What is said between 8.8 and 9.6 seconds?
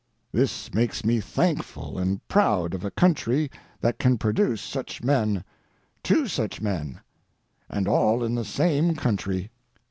country.